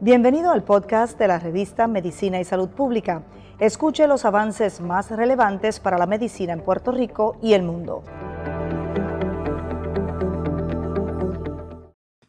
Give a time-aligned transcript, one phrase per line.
[0.00, 3.24] Bienvenido al podcast de la revista Medicina y Salud Pública.
[3.58, 8.04] Escuche los avances más relevantes para la medicina en Puerto Rico y el mundo.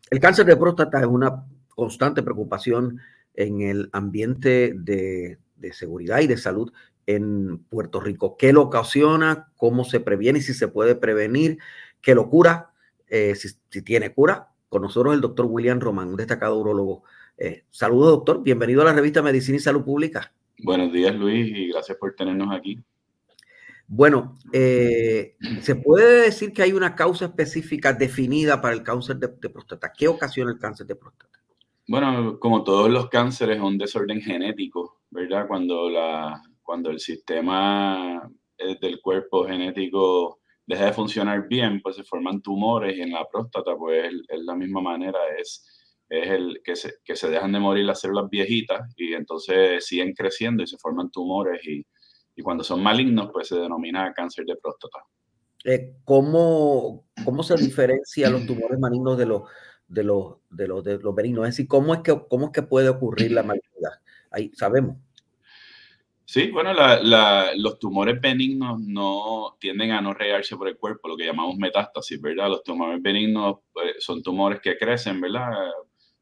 [0.10, 3.00] El cáncer de próstata es una constante preocupación
[3.36, 5.38] en el ambiente de,
[5.74, 6.72] seguridad y de salud
[7.06, 8.38] en Puerto Rico.
[8.38, 9.52] ¿Qué lo ocasiona?
[9.56, 11.60] ¿Cómo se previene y si se puede prevenir?
[12.02, 12.72] ¿Qué lo cura?
[13.08, 14.50] Eh, si, si, tiene cura.
[14.70, 17.04] Con nosotros el doctor William Román, un destacado urologo
[17.40, 18.42] eh, saludos, doctor.
[18.42, 20.34] Bienvenido a la revista Medicina y Salud Pública.
[20.64, 22.80] Buenos días, Luis, y gracias por tenernos aquí.
[23.86, 29.30] Bueno, eh, ¿se puede decir que hay una causa específica definida para el cáncer de,
[29.50, 29.94] próstata?
[29.96, 31.40] ¿Qué ocasiona el cáncer de próstata?
[31.88, 35.48] Bueno, como todos los cánceres, es un desorden genético, ¿verdad?
[35.48, 42.42] Cuando, la, cuando el sistema del cuerpo genético deja de funcionar bien, pues se forman
[42.42, 45.66] tumores y en la próstata, pues es la misma manera, es
[46.10, 50.14] es el que se, que se dejan de morir las células viejitas y entonces siguen
[50.14, 51.86] creciendo y se forman tumores y,
[52.36, 55.00] y cuando son malignos pues se denomina cáncer de próstata.
[55.66, 59.44] Eh, ¿cómo, ¿Cómo se diferencia los tumores malignos de los,
[59.88, 61.46] de los, de los, de los benignos?
[61.46, 63.92] Es decir, ¿cómo es, que, ¿cómo es que puede ocurrir la malignidad?
[64.32, 64.98] Ahí sabemos.
[66.30, 71.08] Sí, bueno, la, la, los tumores benignos no tienden a no regarse por el cuerpo,
[71.08, 72.50] lo que llamamos metástasis, ¿verdad?
[72.50, 75.52] Los tumores benignos pues, son tumores que crecen, ¿verdad?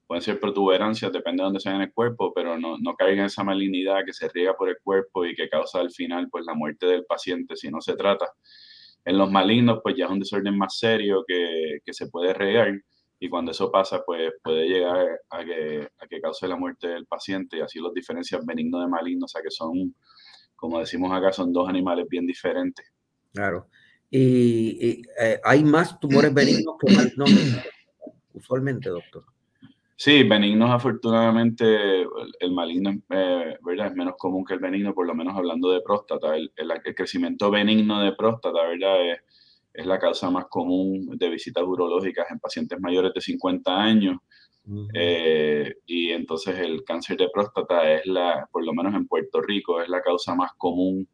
[0.07, 3.25] pueden ser protuberancias, depende de dónde sean en el cuerpo, pero no, no caiga en
[3.25, 6.53] esa malignidad que se riega por el cuerpo y que causa al final pues la
[6.53, 8.27] muerte del paciente si no se trata.
[9.05, 12.71] En los malignos pues ya es un desorden más serio que, que se puede regar
[13.25, 17.07] y cuando eso pasa pues puede llegar a que, a que cause la muerte del
[17.07, 19.95] paciente y así los diferencias benignos de malignos, o sea que son,
[20.55, 22.85] como decimos acá, son dos animales bien diferentes.
[23.33, 23.67] Claro.
[24.11, 27.31] Y, eh, hay más tumores benignos que malignos
[28.33, 29.23] usualmente, doctor.
[29.95, 33.87] Sí, benignos afortunadamente, el, maligno eh, ¿verdad?
[33.87, 36.35] es menos común que el benigno, por lo menos hablando de próstata.
[36.35, 36.51] El,
[36.95, 39.13] crecimiento benigno de próstata ¿verdad?
[39.13, 39.21] Es,
[39.75, 44.17] es, la causa más común de visitas urológicas en pacientes mayores de 50 años.
[44.95, 49.79] Eh, y entonces el cáncer de próstata es la, por lo menos en Puerto Rico,
[49.79, 51.07] es la causa más común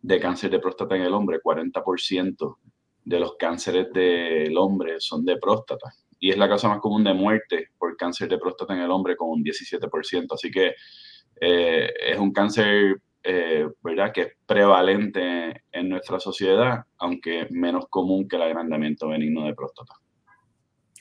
[0.00, 1.40] de cáncer de próstata en el hombre.
[1.42, 2.56] 40%
[3.04, 7.14] de los cánceres del hombre son de próstata y es la causa más común de
[7.14, 10.26] muerte por cáncer de próstata en el hombre con un 17%.
[10.30, 10.74] Así que
[11.40, 18.28] eh, es un cáncer, eh, ¿verdad?, que es prevalente en nuestra sociedad, aunque menos común
[18.28, 19.94] que el agrandamiento benigno de próstata.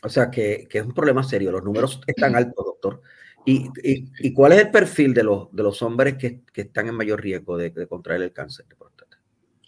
[0.03, 1.51] O sea, que, que es un problema serio.
[1.51, 3.01] Los números están altos, doctor.
[3.45, 6.87] ¿Y, y, y cuál es el perfil de los, de los hombres que, que están
[6.87, 9.19] en mayor riesgo de, de contraer el cáncer de próstata?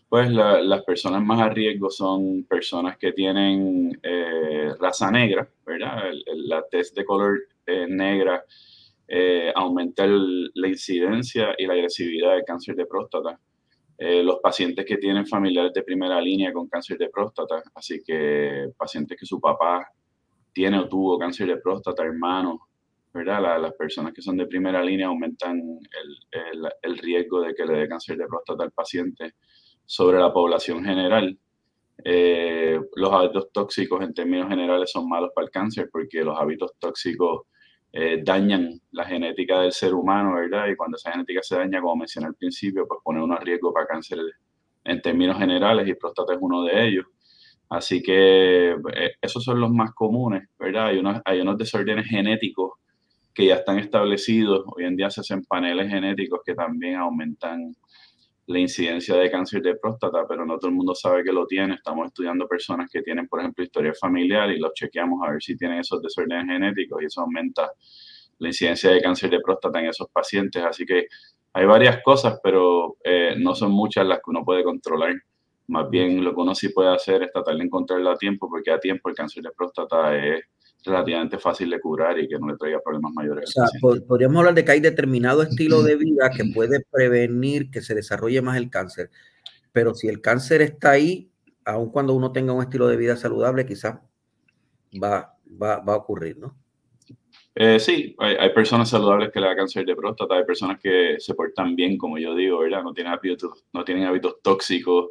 [0.09, 6.11] Pues las personas más a riesgo son personas que tienen eh, raza negra, ¿verdad?
[6.33, 8.43] la test de color eh, negra
[9.07, 13.39] eh, aumenta la incidencia y la agresividad del cáncer de próstata.
[13.99, 19.17] los pacientes que tienen familiares de primera línea con cáncer de próstata, así que pacientes
[19.19, 19.87] que su papá
[20.53, 22.59] tiene o tuvo cáncer de próstata, hermanos,
[23.13, 23.61] ¿verdad?
[23.61, 27.73] las personas que son de primera línea aumentan el, el, el riesgo de que le
[27.73, 29.33] dé cáncer de próstata al paciente
[29.85, 31.37] sobre la población general.
[32.03, 36.73] Eh, los hábitos tóxicos en términos generales son malos para el cáncer porque los hábitos
[36.77, 37.47] tóxicos
[37.99, 40.67] eh, dañan la genética del ser humano, ¿verdad?
[40.67, 43.87] Y cuando esa genética se daña, como mencioné al principio, pues pone unos riesgos para
[43.87, 44.19] cáncer
[44.83, 47.05] en términos generales y próstata es uno de ellos.
[47.67, 50.89] Así que eh, esos son los más comunes, ¿verdad?
[50.89, 52.73] Hay unos, hay unos desórdenes genéticos
[53.33, 54.63] que ya están establecidos.
[54.67, 57.75] Hoy en día se hacen paneles genéticos que también aumentan
[58.47, 61.75] la incidencia de cáncer de próstata, pero no todo el mundo sabe que lo tiene.
[61.75, 65.57] Estamos estudiando personas que tienen, por ejemplo, historia familiar y los chequeamos a ver si
[65.57, 67.69] tienen esos desórdenes genéticos y eso aumenta
[68.39, 70.63] la incidencia de cáncer de próstata en esos pacientes.
[70.63, 71.07] Así que
[71.51, 75.13] hay varias cosas, pero eh, no son muchas las que uno puede controlar.
[75.67, 78.71] Más bien lo que uno sí puede hacer es tratar de encontrarlo a tiempo, porque
[78.71, 80.45] a tiempo el cáncer de próstata es
[80.85, 83.49] relativamente fácil de curar y que no le traiga problemas mayores.
[83.49, 87.81] O sea, podríamos hablar de que hay determinado estilo de vida que puede prevenir que
[87.81, 89.09] se desarrolle más el cáncer,
[89.71, 91.31] pero si el cáncer está ahí,
[91.65, 93.99] aun cuando uno tenga un estilo de vida saludable, quizás
[95.03, 96.55] va, va, a ocurrir, ¿no?
[97.59, 101.33] Eh, sí, hay, personas saludables que le da cáncer de próstata, hay personas que se
[101.33, 102.83] portan bien, como yo digo, ¿verdad?
[102.83, 105.07] No tienen hábitos, no tienen hábitos tóxicos,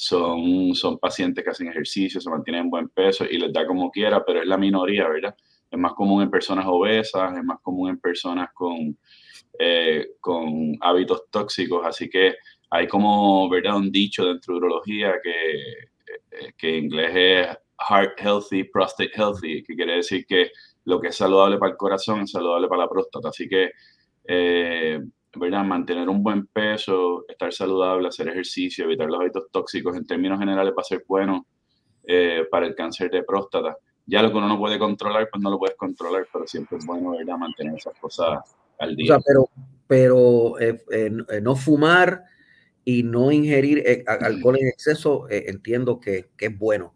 [0.00, 3.90] son, son pacientes que hacen ejercicio, se mantienen en buen peso y les da como
[3.90, 5.34] quiera, pero es la minoría, ¿verdad?
[5.68, 8.96] Es más común en personas obesas, es más común en personas con,
[9.58, 12.36] eh, con hábitos tóxicos, así que
[12.70, 13.76] hay como, ¿verdad?
[13.76, 17.58] Un dicho dentro de urología que, eh, que en inglés es
[17.88, 20.52] heart healthy, prostate healthy, que quiere decir que
[20.84, 23.30] lo que es saludable para el corazón es saludable para la próstata.
[23.30, 23.72] Así que,
[24.28, 25.00] eh,
[25.38, 25.64] ¿verdad?
[25.64, 30.72] Mantener un buen peso, estar saludable, hacer ejercicio, evitar los hábitos tóxicos, en términos generales
[30.76, 31.46] va a ser bueno
[32.04, 33.76] eh, para el cáncer de próstata.
[34.06, 36.86] Ya lo que uno no puede controlar, pues no lo puedes controlar, pero siempre es
[36.86, 37.36] bueno, ¿verdad?
[37.36, 38.40] Mantener esas cosas
[38.78, 39.16] al día.
[39.16, 39.48] O sea, pero,
[39.86, 42.22] pero eh, no fumar
[42.84, 46.94] y no ingerir alcohol en exceso, entiendo que, que es bueno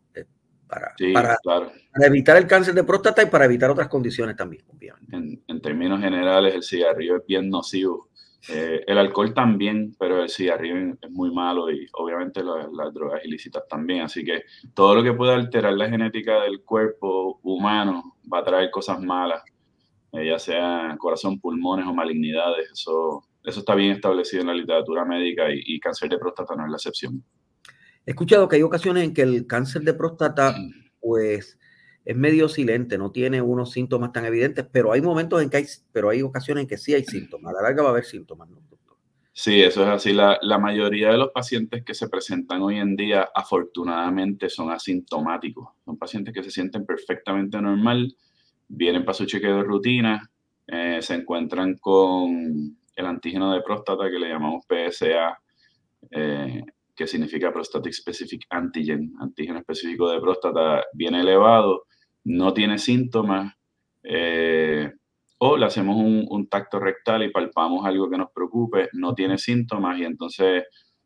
[0.73, 1.37] para,
[2.06, 4.65] evitar el cáncer de próstata y para evitar otras condiciones también,
[5.11, 8.09] En, términos generales, el cigarrillo es bien nocivo.
[8.49, 13.62] Eh, el alcohol también, pero el cigarrillo es muy malo y obviamente las, drogas ilícitas
[13.69, 14.03] también.
[14.03, 14.43] Así que
[14.75, 19.43] todo lo que pueda alterar la genética del cuerpo humano va a traer cosas malas,
[20.12, 22.71] eh, ya sea corazón, pulmones o malignidades.
[22.73, 26.71] Eso, eso está bien establecido en la literatura médica y cáncer de próstata no es
[26.71, 27.25] la excepción.
[28.05, 30.56] He escuchado que hay ocasiones en que el cáncer de próstata,
[31.00, 31.56] pues,
[32.04, 35.66] es medio silente, no tiene unos síntomas tan evidentes, pero hay momentos en que hay,
[35.93, 37.52] pero hay ocasiones en que sí hay síntomas.
[37.52, 38.96] A la larga va a haber síntomas, ¿no, doctor?
[39.32, 40.12] Sí, eso es así.
[40.12, 45.69] La, la mayoría de los pacientes que se presentan hoy en día, afortunadamente, son asintomáticos.
[45.84, 48.14] Son pacientes que se sienten perfectamente normal,
[48.69, 50.31] vienen para su chequeo de rutina,
[50.66, 55.38] eh, se encuentran con el antígeno de próstata que le llamamos PSA.
[56.10, 56.62] Eh,
[56.94, 61.87] que significa Prostatic Specific Antigen, antígeno específico de próstata bien elevado,
[62.24, 63.54] no tiene síntomas,
[64.02, 64.90] eh,
[65.38, 69.98] o le hacemos un, tacto rectal y palpamos algo que nos preocupe, no tiene síntomas
[69.98, 70.64] y entonces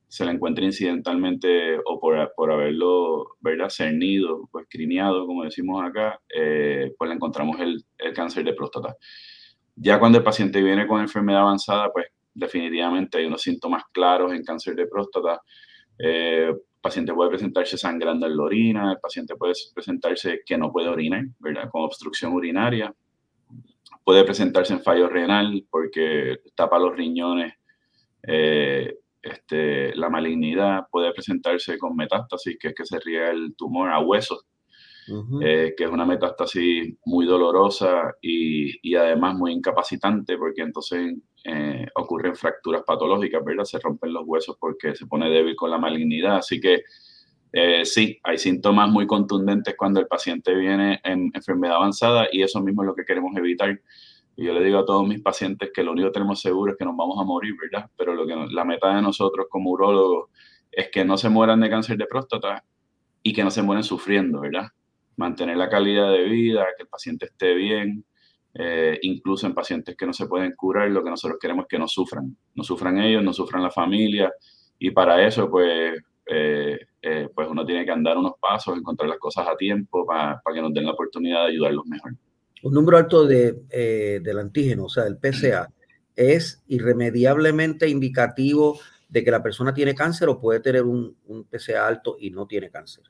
[0.08, 3.70] se le encuentra incidentalmente o por, por haberlo ¿verdad?
[3.70, 8.94] cernido o escrineado, como decimos acá, eh, pues le encontramos el, el cáncer de próstata.
[9.74, 14.44] Ya cuando el paciente viene con enfermedad avanzada, pues definitivamente hay unos síntomas claros en
[14.44, 15.40] cáncer de próstata.
[15.98, 16.52] Eh,
[16.86, 21.24] paciente puede presentarse sangrando en la orina, el paciente puede presentarse que no puede orinar,
[21.40, 21.68] ¿verdad?
[21.68, 22.94] Con obstrucción urinaria.
[24.04, 27.54] Puede presentarse en fallo renal porque tapa los riñones,
[28.22, 30.84] eh, este, la malignidad.
[30.88, 34.46] Puede presentarse con metástasis, que es que se riega el tumor a huesos,
[35.42, 41.16] eh, que es una metástasis muy dolorosa y, y, además muy incapacitante porque entonces
[41.48, 43.64] eh, ocurren fracturas patológicas, ¿verdad?
[43.64, 46.38] Se rompen los huesos porque se pone débil con la malignidad.
[46.38, 46.82] Así que
[47.52, 52.60] eh, sí, hay síntomas muy contundentes cuando el paciente viene en enfermedad avanzada y eso
[52.60, 53.80] mismo es lo que queremos evitar.
[54.34, 56.78] Y yo le digo a todos mis pacientes que lo único que tenemos seguro es
[56.78, 57.88] que nos vamos a morir, ¿verdad?
[57.96, 60.30] Pero lo que la meta de nosotros como urólogos
[60.72, 62.64] es que no se mueran de cáncer de próstata
[63.22, 64.66] y que no se mueran sufriendo, ¿verdad?
[65.16, 68.04] Mantener la calidad de vida, que el paciente esté bien,
[68.58, 71.78] eh, incluso en pacientes que no se pueden curar, lo que nosotros queremos es que
[71.78, 74.32] no sufran, no sufran ellos, no sufran la familia,
[74.78, 75.94] y para eso, pues,
[76.26, 80.40] eh, eh, pues uno tiene que andar unos pasos, encontrar las cosas a tiempo para,
[80.54, 82.12] que nos den la oportunidad de ayudarlos mejor.
[82.62, 83.52] Un número alto de,
[84.22, 85.68] del antígeno, o sea, del PSA,
[86.16, 88.78] ¿es irremediablemente indicativo
[89.08, 92.46] de que la persona tiene cáncer o puede tener un, un PSA alto y no
[92.46, 93.04] tiene cáncer?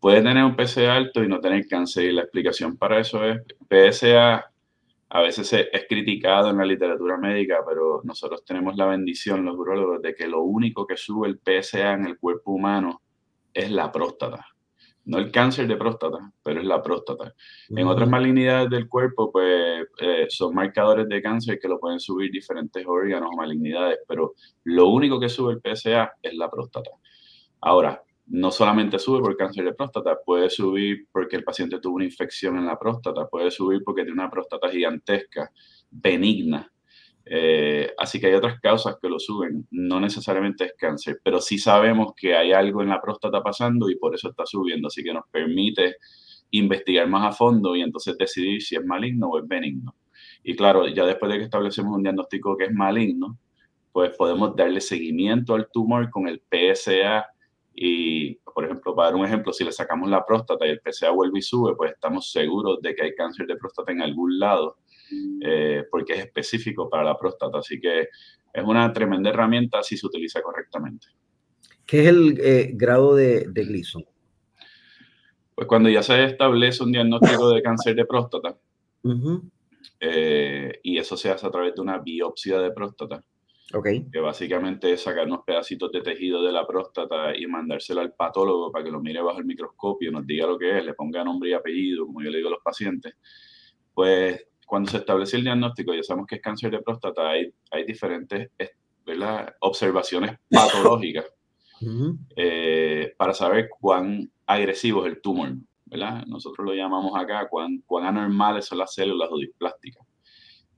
[0.00, 2.06] Puede tener un PSA alto y no tener cáncer.
[2.06, 4.50] Y la explicación para eso es, PSA
[5.12, 10.00] a veces es criticado en la literatura médica, pero nosotros tenemos la bendición, los urólogos,
[10.00, 13.02] de que lo único que sube el PSA en el cuerpo humano
[13.52, 14.46] es la próstata.
[15.06, 17.34] No el cáncer de próstata, pero es la próstata.
[17.70, 22.30] En otras malignidades del cuerpo, pues eh, son marcadores de cáncer que lo pueden subir
[22.30, 24.34] diferentes órganos o malignidades, pero
[24.64, 26.90] lo único que sube el PSA es la próstata.
[27.60, 32.04] Ahora, no solamente sube por cáncer de próstata, puede subir porque el paciente tuvo una
[32.04, 35.50] infección en la próstata, puede subir porque tiene una próstata gigantesca,
[35.90, 36.72] benigna.
[37.24, 41.58] Eh, así que hay otras causas que lo suben, no necesariamente es cáncer, pero sí
[41.58, 45.12] sabemos que hay algo en la próstata pasando y por eso está subiendo, así que
[45.12, 45.96] nos permite
[46.52, 49.96] investigar más a fondo y entonces decidir si es maligno o es benigno.
[50.44, 53.38] Y claro, ya después de que establecemos un diagnóstico que es maligno,
[53.92, 57.26] pues podemos darle seguimiento al tumor con el PSA
[57.74, 61.10] y, por ejemplo, para dar un ejemplo, si le sacamos la próstata y el PSA
[61.10, 64.78] vuelve y sube, pues estamos seguros de que hay cáncer de próstata en algún lado,
[65.40, 67.58] eh, porque es específico para la próstata.
[67.58, 68.08] Así que
[68.52, 71.06] es una tremenda herramienta si se utiliza correctamente.
[71.86, 74.04] ¿Qué es el eh, grado de, de Gleason?
[75.54, 78.56] Pues cuando ya se establece un diagnóstico de cáncer de próstata,
[80.00, 83.22] eh, y eso se hace a través de una biopsia de próstata,
[84.10, 88.72] que básicamente es sacar unos pedacitos de tejido de la próstata y mandárselo al patólogo
[88.72, 91.50] para que lo mire bajo el microscopio, nos diga lo que es, le ponga nombre
[91.50, 93.14] y apellido, como yo le digo a los pacientes.
[93.94, 97.84] Pues cuando se establece el diagnóstico, ya sabemos que es cáncer de próstata, hay, hay
[97.84, 98.50] diferentes
[99.60, 101.26] observaciones patológicas
[102.36, 105.54] eh, para saber cuán agresivo es el tumor.
[105.86, 106.24] ¿verdad?
[106.26, 110.06] Nosotros lo llamamos acá cuán, cuán anormales son las células plásticas.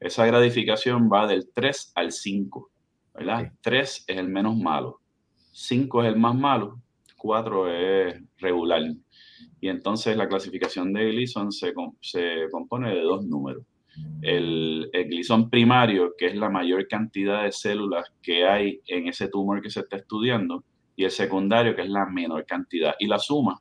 [0.01, 2.72] Esa gradificación va del 3 al 5,
[3.15, 3.53] ¿verdad?
[3.61, 5.01] 3 es el menos malo,
[5.53, 6.81] 5 es el más malo,
[7.17, 8.83] 4 es regular.
[9.61, 13.65] Y entonces la clasificación de Gleason se, se compone de dos números.
[14.23, 19.29] El, el Gleason primario, que es la mayor cantidad de células que hay en ese
[19.29, 20.65] tumor que se está estudiando,
[20.97, 22.95] y el secundario, que es la menor cantidad.
[22.99, 23.61] Y la suma,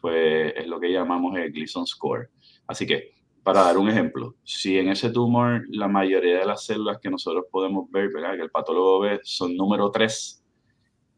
[0.00, 2.28] pues es lo que llamamos el Gleason score.
[2.66, 6.98] Así que, para dar un ejemplo, si en ese tumor la mayoría de las células
[7.00, 8.36] que nosotros podemos ver, ¿verdad?
[8.36, 10.44] que el patólogo ve, son número 3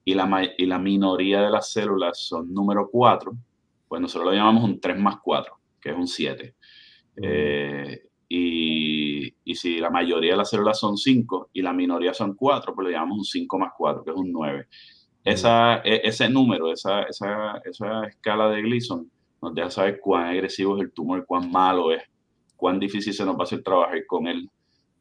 [0.05, 3.33] y la, y la minoría de las células son número 4,
[3.88, 6.55] pues nosotros lo llamamos un 3 más 4, que es un 7.
[7.23, 12.35] Eh, y, y, si la mayoría de las células son 5 y la minoría son
[12.35, 14.67] 4, pues lo llamamos un 5 más 4, que es un 9.
[15.25, 19.11] Esa, e, ese número, esa, esa, esa escala de Gleason
[19.43, 22.02] nos deja saber cuán agresivo es el tumor, cuán malo es,
[22.62, 24.49] cuán difícil se nos va a hacer trabajar con él.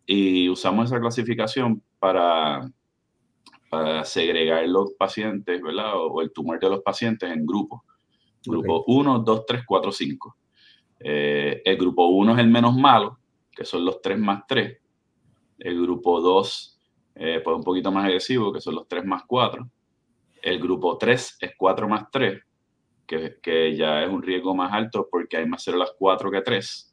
[0.08, 2.68] Y usamos esa clasificación para,
[3.70, 5.94] para segregar los pacientes, ¿verdad?
[5.96, 7.82] O, el tumor de los pacientes en grupos.
[8.44, 10.38] Grupo 1, 2, 3, 4, 5.
[11.02, 13.20] el grupo 1 es el menos malo,
[13.56, 14.80] que son los 3 más 3.
[15.60, 16.80] El grupo 2,
[17.14, 19.70] eh, pues un poquito más agresivo, que son los 3 más 4
[20.42, 22.42] el grupo 3 es 4 más 3,
[23.06, 26.91] que, que, ya es un riesgo más alto porque hay más células 4 que 3.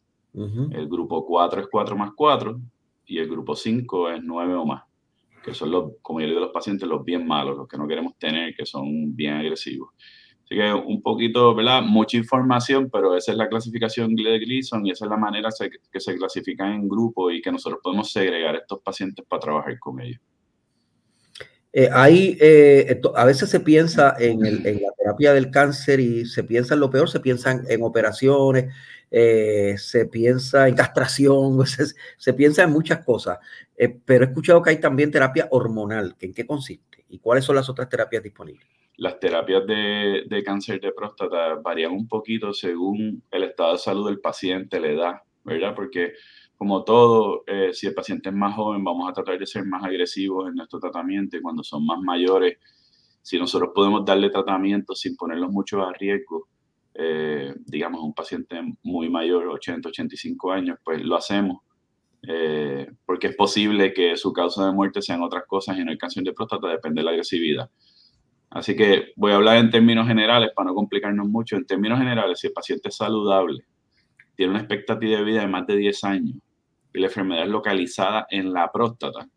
[0.70, 2.60] El grupo 4 es 4 más 4
[3.06, 4.84] y el grupo 5 es 9 o más,
[5.42, 8.16] que son los, como yo digo los pacientes, los bien malos, los que no queremos
[8.18, 9.90] tener, que son bien agresivos.
[10.44, 11.82] Así que un poquito, ¿verdad?
[11.82, 15.50] Mucha información, pero esa es la clasificación de Gleason y esa es la manera
[15.90, 20.00] que se clasifican en grupo y que nosotros podemos segregar estos pacientes para trabajar con
[20.00, 20.20] ellos.
[21.72, 26.74] Eh, ahí eh, a veces se piensa en, la terapia del cáncer y se piensa
[26.74, 28.74] en lo peor, se piensa en, operaciones,
[29.10, 31.58] eh, se piensa en castración,
[32.16, 33.38] se, piensa en muchas cosas,
[34.04, 36.16] pero he escuchado que hay también terapia hormonal.
[36.20, 37.04] ¿En qué consiste?
[37.10, 38.66] ¿Y cuáles son las otras terapias disponibles?
[38.96, 44.06] Las terapias de, de cáncer de próstata varían un poquito según el estado de salud
[44.06, 45.74] del paciente, la edad, ¿verdad?
[45.74, 46.14] Porque
[46.58, 49.84] como todo, eh, si el paciente es más joven, vamos a tratar de ser más
[49.84, 52.58] agresivos en nuestro tratamiento y cuando son más mayores,
[53.22, 56.48] si nosotros podemos darle tratamiento sin ponerlos mucho a riesgo,
[56.94, 61.58] eh, digamos, un paciente muy mayor, 80, 85 años, pues lo hacemos,
[62.26, 65.98] eh, porque es posible que su causa de muerte sean otras cosas y no el
[65.98, 67.70] cáncer de próstata, depende de la agresividad.
[68.50, 71.56] Así que voy a hablar en términos generales para no complicarnos mucho.
[71.56, 73.64] En términos generales, si el paciente es saludable,
[74.34, 76.36] tiene una expectativa de vida de más de 10 años
[76.92, 79.28] y la enfermedad es localizada en la próstata,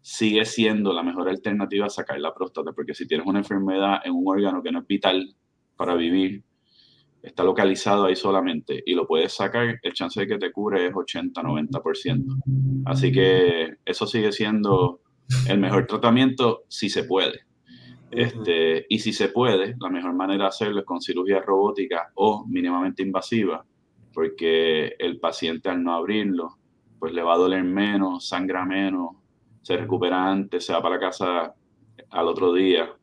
[0.00, 4.12] sigue siendo la mejor alternativa a sacar la próstata, porque si tienes una enfermedad en
[4.12, 5.34] un órgano que no es vital
[5.76, 6.44] para vivir,
[7.22, 10.92] está localizado ahí solamente y lo puedes sacar, el chance de que te cure es
[10.92, 12.82] 80-90%.
[12.84, 15.00] Así que eso sigue siendo
[15.48, 17.40] el mejor tratamiento si se puede.
[18.10, 22.46] Este, y si se puede, la mejor manera de hacerlo es con cirugía robótica o
[22.46, 23.64] mínimamente invasiva,
[24.12, 26.58] porque el paciente al no abrirlo
[27.04, 29.10] pues le va a doler menos, sangra menos,
[29.60, 31.54] se recupera antes, se va para la casa
[32.08, 32.96] al otro día,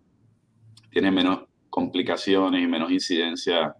[0.90, 3.76] tiene menos complicaciones y menos incidencia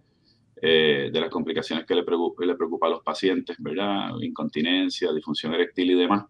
[0.54, 4.10] eh, de las complicaciones que le, preocupa, le preocupa a los pacientes, ¿verdad?
[4.20, 6.26] Incontinencia, disfunción eréctil y demás.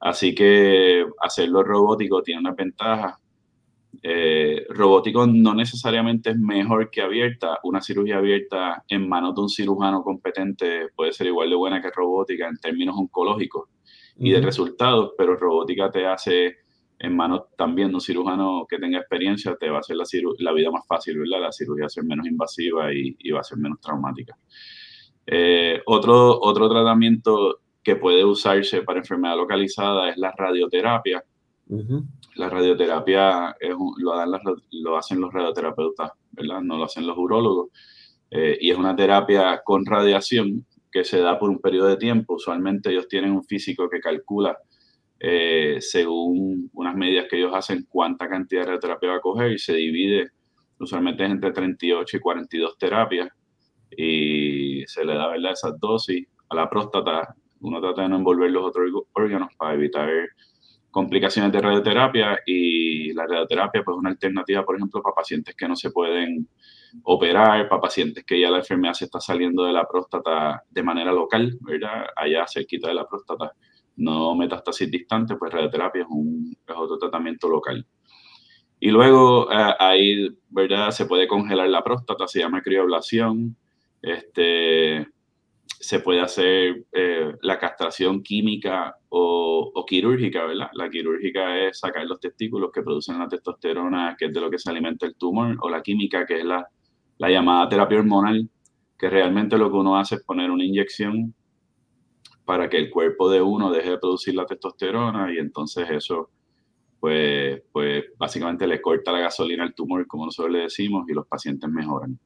[0.00, 3.20] Así que hacerlo robótico tiene una ventaja.
[4.02, 7.58] Eh, robótico no necesariamente es mejor que abierta.
[7.64, 11.90] Una cirugía abierta en manos de un cirujano competente puede ser igual de buena que
[11.90, 13.68] robótica en términos oncológicos
[14.18, 16.56] y de resultados, pero robótica te hace
[16.98, 20.04] en manos también de un cirujano que tenga experiencia, te va a hacer la,
[20.38, 21.42] la vida más fácil, ¿verdad?
[21.42, 24.36] La cirugía va a ser menos invasiva y, va a ser menos traumática.
[25.24, 31.22] Eh, otro, otro tratamiento que puede usarse para enfermedad localizada es la radioterapia.
[32.36, 33.54] La radioterapia
[33.98, 34.30] lo, dan
[34.70, 36.62] lo, hacen los radioterapeutas, ¿verdad?
[36.62, 37.70] No lo hacen los urólogos.
[38.30, 42.34] Eh, y es una terapia con radiación que se da por un periodo de tiempo.
[42.34, 44.56] Usualmente ellos tienen un físico que calcula,
[45.20, 49.58] eh, según unas medidas que ellos hacen, cuánta cantidad de radioterapia va a coger y
[49.58, 50.30] se divide,
[50.78, 53.28] usualmente entre 38 y 42 terapias.
[53.96, 55.52] Y se le da, ¿verdad?
[55.52, 57.34] Esas dosis a la próstata.
[57.60, 60.08] Uno trata de no envolver los otros órganos para evitar
[60.98, 65.76] complicaciones de radioterapia y la radioterapia pues una alternativa, por ejemplo, para pacientes que no
[65.76, 66.48] se pueden
[67.04, 71.12] operar, para pacientes que ya la enfermedad se está saliendo de la próstata de manera
[71.12, 72.06] local, ¿verdad?
[72.16, 73.52] Allá cerquita de la próstata,
[73.94, 77.86] no metástasis distante, pues radioterapia es, un, es otro tratamiento local.
[78.80, 80.90] Y luego eh, ahí, ¿verdad?
[80.90, 83.56] Se puede congelar la próstata, se llama crioblación.
[84.02, 85.06] Este,
[85.80, 90.68] se puede hacer eh, la castración química o, quirúrgica, ¿verdad?
[90.74, 94.58] La quirúrgica es sacar los testículos que producen la testosterona, que es de lo que
[94.58, 96.66] se alimenta el tumor, o la química, que es la,
[97.18, 98.50] la llamada terapia hormonal,
[98.98, 101.34] que realmente lo que uno hace es poner una inyección
[102.44, 106.30] para que el cuerpo de uno deje de producir la testosterona y entonces eso,
[106.98, 111.26] pues, pues básicamente le corta la gasolina al tumor, como nosotros le decimos, y los
[111.26, 112.18] pacientes mejoran.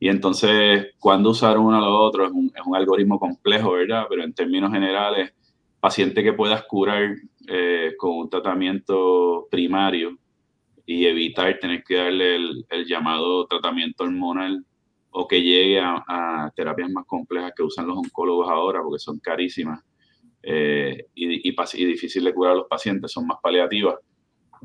[0.00, 4.06] Y entonces, cuando usar uno a lo otro es un, es un, algoritmo complejo, ¿verdad?
[4.08, 5.34] Pero en términos generales,
[5.78, 7.14] paciente que puedas curar
[7.46, 10.18] eh, con un tratamiento primario
[10.86, 14.64] y evitar tener que darle el, el llamado tratamiento hormonal
[15.10, 19.84] o que llegue a, terapias más complejas que usan los oncólogos ahora porque son carísimas
[20.42, 23.96] eh, y, y, y, difícil de curar a los pacientes, son más paliativas,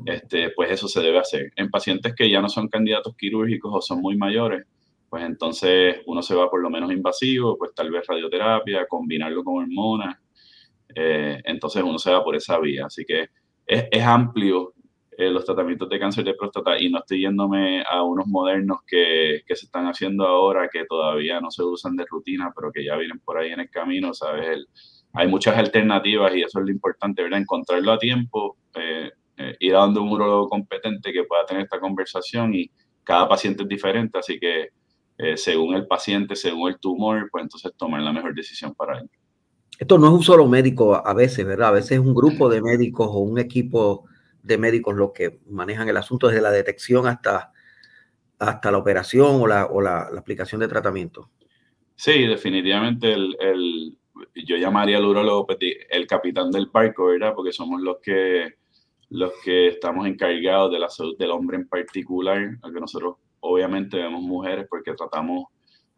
[0.06, 1.52] este, pues eso se debe hacer.
[1.56, 4.66] En pacientes que ya no son candidatos quirúrgicos o son muy mayores,
[5.16, 9.62] pues entonces uno se va por lo menos invasivo, pues tal vez radioterapia, combinarlo con
[9.62, 10.18] hormonas,
[10.94, 12.84] eh, entonces uno se va por esa vía.
[12.84, 13.30] Así que
[13.66, 14.74] es, es amplio
[15.16, 19.40] eh, los tratamientos de cáncer de próstata y no estoy yéndome a unos modernos que,
[19.46, 22.94] que, se están haciendo ahora que todavía no se usan de rutina, pero que ya
[22.96, 24.46] vienen por ahí en el camino, ¿sabes?
[24.48, 24.66] El,
[25.14, 27.40] hay muchas alternativas y eso es lo importante, ¿verdad?
[27.40, 31.80] Encontrarlo a tiempo, eh, eh, ir a donde un urologo competente que pueda tener esta
[31.80, 32.70] conversación y
[33.02, 34.68] cada paciente es diferente, así que
[35.36, 39.10] según el paciente, según el tumor, pues entonces tomar la mejor decisión para él.
[39.78, 41.68] Esto no es un solo médico a veces, ¿verdad?
[41.68, 44.04] A veces es un grupo de médicos o un equipo
[44.42, 47.52] de médicos los que manejan el asunto desde la detección hasta,
[48.38, 51.30] hasta la operación o la, o la, aplicación de tratamiento.
[51.94, 53.98] Sí, definitivamente el, el,
[54.34, 55.58] yo llamaría al urólogo pues,
[55.90, 57.34] el capitán del barco, ¿verdad?
[57.34, 58.54] Porque somos los que,
[59.10, 63.16] los que estamos encargados de la salud del hombre en particular, aunque nosotros
[63.46, 65.44] obviamente vemos mujeres porque tratamos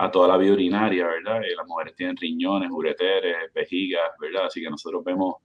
[0.00, 1.40] a toda la vía urinaria, ¿verdad?
[1.43, 4.47] Y las mujeres tienen riñones, ureteres, vejigas, ¿verdad?
[4.47, 5.37] Así que nosotros vemos,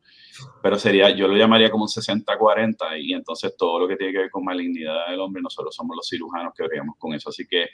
[0.61, 4.19] pero sería, yo lo llamaría como un 60-40 y entonces todo lo que tiene que
[4.19, 7.29] ver con malignidad del hombre, nosotros somos los cirujanos que veríamos con eso.
[7.29, 7.65] Así que,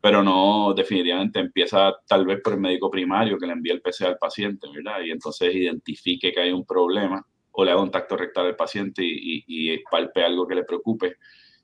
[0.00, 4.06] pero no, definitivamente empieza tal vez por el médico primario que le envía el PC
[4.06, 5.02] al paciente, ¿verdad?
[5.04, 9.02] Y entonces identifique que hay un problema o le haga un tacto rectal al paciente
[9.04, 11.16] y, y, y palpe algo que le preocupe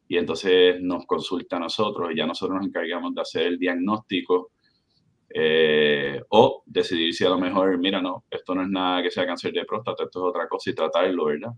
[0.08, 4.50] y entonces nos consulta a nosotros y ya nosotros nos encargamos de hacer el diagnóstico
[5.34, 9.26] eh, o decidir si a lo mejor, mira, no, esto no es nada que sea
[9.26, 11.52] cáncer de próstata, esto es otra cosa y tratarlo, ¿verdad?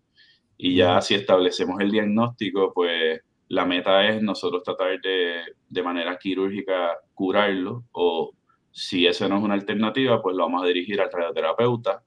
[0.57, 6.16] Y ya si establecemos el diagnóstico, pues la meta es nosotros tratar de, de manera
[6.16, 8.33] quirúrgica curarlo o
[8.70, 12.02] si esa no es una alternativa, pues lo vamos a dirigir al radioterapeuta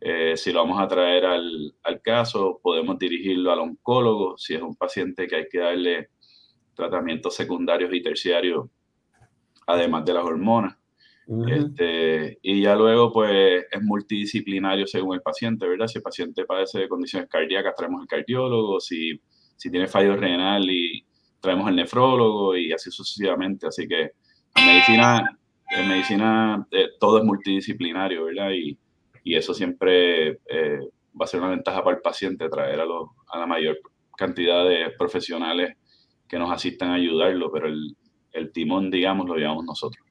[0.00, 4.62] eh, si lo vamos a traer al, al, caso, podemos dirigirlo al oncólogo, si es
[4.62, 6.08] un paciente que hay que darle
[6.74, 8.66] tratamientos secundarios y terciarios,
[9.66, 10.76] además de las hormonas.
[11.46, 15.86] este, y ya luego, pues, es multidisciplinario según el paciente, ¿verdad?
[15.86, 19.20] Si el paciente padece de condiciones cardíacas, traemos el cardiólogo, si,
[19.56, 21.04] si tiene fallo renal y
[21.40, 23.66] traemos el nefrólogo y así sucesivamente.
[23.66, 24.12] Así que
[24.56, 25.38] en medicina,
[25.70, 28.50] en medicina eh, todo es multidisciplinario, ¿verdad?
[28.50, 28.76] Y,
[29.24, 30.80] y eso siempre eh,
[31.18, 33.78] va a ser una ventaja para el paciente, traer a, a, la mayor
[34.16, 35.76] cantidad de profesionales
[36.28, 40.04] que nos asistan a ayudarlo, pero el, timón, digamos, lo llevamos nosotros.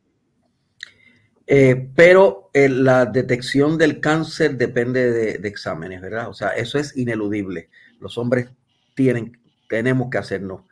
[1.47, 6.29] Eh, pero eh, la detección del cáncer depende de, exámenes, ¿verdad?
[6.29, 7.69] O sea, eso es ineludible.
[7.99, 8.51] Los hombres
[8.95, 10.63] tienen, tenemos que hacernos,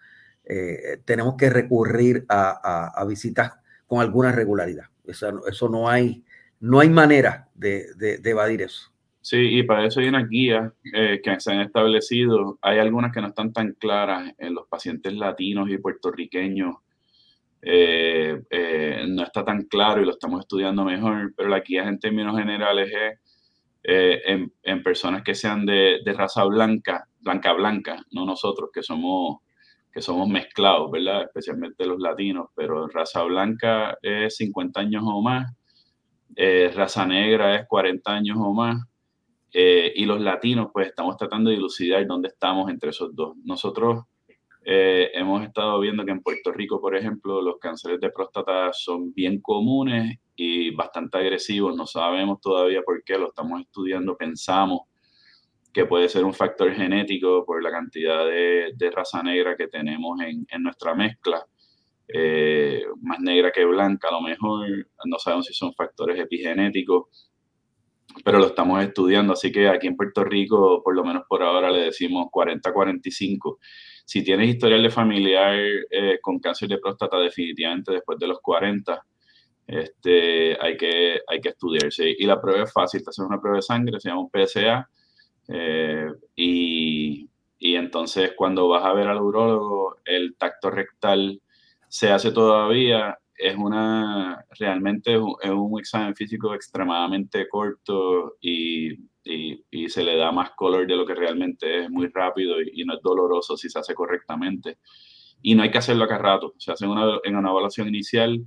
[1.05, 3.53] tenemos que recurrir a, visitas
[3.85, 4.85] con alguna regularidad.
[5.05, 6.23] Eso no hay,
[6.59, 8.91] no hay manera de, de, evadir eso.
[9.21, 12.57] Sí, y para eso hay unas guías eh, que se han establecido.
[12.61, 16.75] Hay algunas que no están tan claras en los pacientes latinos y puertorriqueños.
[17.61, 21.99] Eh, eh, no está tan claro y lo estamos estudiando mejor, pero la guía en
[21.99, 23.19] términos generales es
[23.83, 29.37] en, en, personas que sean de, de, raza blanca, blanca blanca, no nosotros que somos
[29.93, 31.23] que somos mezclados, ¿verdad?
[31.23, 35.56] Especialmente los latinos, pero raza blanca es 50 años o más
[36.35, 38.83] eh, raza negra es 40 años o más,
[39.53, 43.35] eh, y los latinos, pues estamos tratando de dilucidar dónde estamos entre esos dos.
[43.43, 44.03] Nosotros
[44.63, 49.13] eh, hemos estado viendo que en Puerto Rico, por ejemplo, los cánceres de próstata son
[49.13, 51.75] bien comunes y bastante agresivos.
[51.75, 54.81] No sabemos todavía por qué, lo estamos estudiando, pensamos
[55.73, 60.45] que puede ser un factor genético por la cantidad de, raza negra que tenemos en,
[60.49, 61.45] en nuestra mezcla
[62.07, 67.29] eh, más negra que blanca a lo mejor, no sabemos si son factores epigenéticos,
[68.23, 71.69] pero lo estamos estudiando, así que aquí en Puerto Rico, por lo menos por ahora,
[71.69, 73.57] le decimos 40-45.
[74.05, 79.01] Si tienes historial de familiar eh, con cáncer de próstata, definitivamente después de los 40,
[79.67, 82.15] este, hay, que, hay que estudiarse.
[82.17, 84.89] Y la prueba es fácil, te haces una prueba de sangre, se llama un PSA,
[85.49, 91.41] eh, y, y, entonces cuando vas a ver al urólogo, el tacto rectal
[91.87, 100.03] se hace todavía, es una, realmente es un, examen físico extremadamente corto y, y, se
[100.03, 103.55] le da más color de lo que realmente es, muy rápido y, no es doloroso
[103.55, 104.79] si se hace correctamente.
[105.41, 108.43] Y no hay que hacerlo acá rato, se hace una, en una evaluación inicial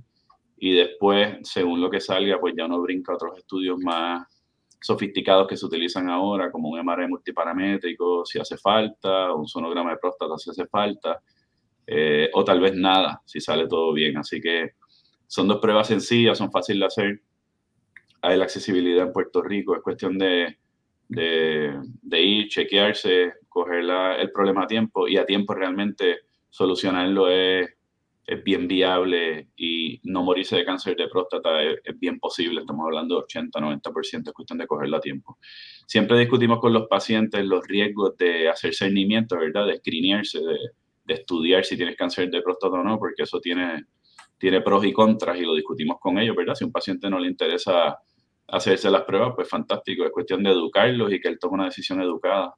[0.57, 4.27] y después, según lo que salga, pues ya uno brinca a otros estudios más
[4.81, 9.97] sofisticados que se utilizan ahora, como un MRI multiparamétrico si hace falta, un sonograma de
[9.97, 11.21] próstata si hace falta,
[11.87, 14.17] eh, o tal vez nada, si sale todo bien.
[14.17, 14.71] Así que
[15.27, 17.21] son dos pruebas sencillas, son fáciles de hacer.
[18.21, 20.57] Hay la accesibilidad en Puerto Rico, es cuestión de,
[21.07, 23.83] de, ir, chequearse, coger
[24.19, 27.69] el problema a tiempo y a tiempo realmente solucionarlo es
[28.25, 32.61] es bien viable y no morirse de cáncer de próstata es, bien posible.
[32.61, 35.37] Estamos hablando de 80, 90%, es cuestión de cogerlo a tiempo.
[35.85, 39.65] Siempre discutimos con los pacientes los riesgos de hacer cernimiento, ¿verdad?
[39.65, 40.57] De escrinearse, de,
[41.11, 43.85] de, estudiar si tienes cáncer de próstata o no, porque eso tiene,
[44.37, 46.55] tiene pros y contras y lo discutimos con ellos, ¿verdad?
[46.55, 47.97] Si a un paciente no le interesa
[48.47, 50.03] hacerse las pruebas, pues fantástico.
[50.03, 52.53] Es cuestión de educarlos y que él tome una decisión educada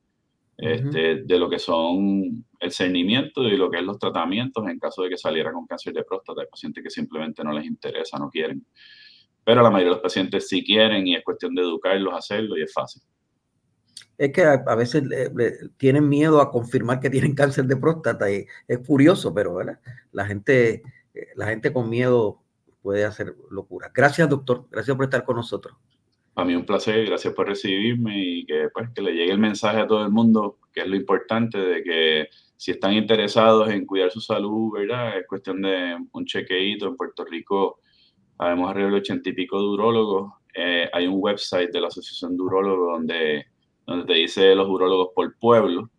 [0.58, 5.04] este, de lo que son el cernimiento y lo que es los tratamientos en caso
[5.04, 6.42] de que saliera con cáncer de próstata.
[6.42, 8.66] Hay pacientes que simplemente no les interesa, no quieren.
[9.44, 12.58] Pero la mayoría de los pacientes sí quieren y es cuestión de educarlos a hacerlo
[12.58, 13.02] y es fácil.
[14.24, 15.04] Es que a, veces
[15.76, 19.60] tienen miedo a confirmar que tienen cáncer de próstata y es curioso, pero
[20.14, 20.82] la gente,
[21.36, 22.40] la gente con miedo
[22.82, 23.92] puede hacer locura.
[23.94, 24.66] Gracias, doctor.
[24.72, 25.76] Gracias por estar con nosotros.
[26.34, 29.82] Para mí un placer, gracias por recibirme y que, pues, que le llegue el mensaje
[29.82, 34.10] a todo el mundo, que es lo importante de que si están interesados en cuidar
[34.10, 35.18] su salud, ¿verdad?
[35.18, 36.88] Es cuestión de un chequeíto.
[36.88, 37.82] En Puerto Rico
[38.38, 40.32] habemos alrededor de ochenta y pico de urólogos.
[40.56, 43.46] Eh, hay un website de la Asociación de Urólogos donde,
[43.86, 45.90] donde te dice los urólogos por pueblo.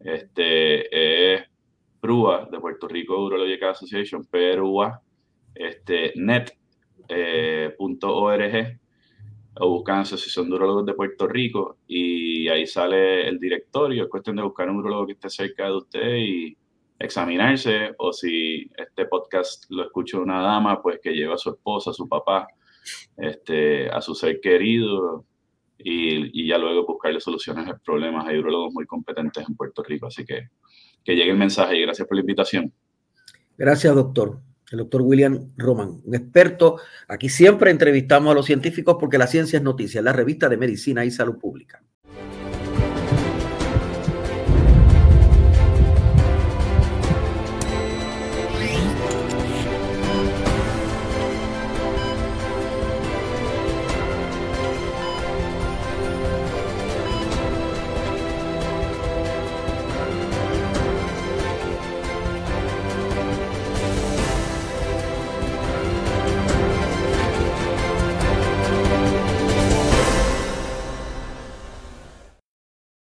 [0.00, 1.42] Este es
[2.00, 5.00] PRUA, de Puerto Rico Urological Association, PRUA,
[5.54, 7.08] este, net.org.
[7.08, 8.78] Eh,
[9.60, 14.04] o buscan Asociación de Urologos de Puerto Rico y ahí sale el directorio.
[14.04, 16.56] Es cuestión de buscar un urologo que esté cerca de usted y
[16.98, 17.94] examinarse.
[17.98, 21.94] O si este podcast lo escucha una dama, pues que lleve a su esposa, a
[21.94, 22.48] su papá,
[23.16, 25.24] este, a su ser querido
[25.78, 28.26] y, ya luego buscarle soluciones a problemas.
[28.26, 30.48] Hay urologos muy competentes en Puerto Rico, así que
[31.04, 32.72] que llegue el mensaje y gracias por la invitación.
[33.58, 34.40] Gracias, doctor
[34.74, 36.78] el doctor William Roman, un experto.
[37.08, 41.04] Aquí siempre entrevistamos a los científicos porque la ciencia es noticia, la revista de Medicina
[41.04, 41.82] y Salud Pública.